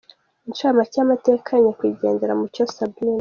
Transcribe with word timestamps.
Incamake 0.47 0.95
y’amateka 0.97 1.47
ya 1.53 1.61
nyakwigendera 1.63 2.37
Mucyo 2.39 2.63
Sabine 2.75 3.09